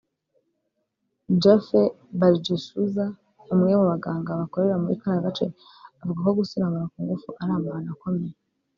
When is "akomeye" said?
7.95-8.35